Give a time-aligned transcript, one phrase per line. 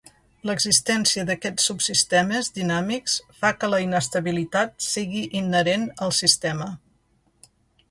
[0.49, 6.73] L'existència d'aquests subsistemes dinàmics fa que la inestabilitat sigui inherent al sistema.